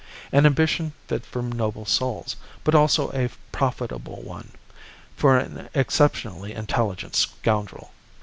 [0.31, 4.51] An ambition fit for noble souls, but also a profitable one
[5.15, 7.91] for an exceptionally intelligent scoundrel.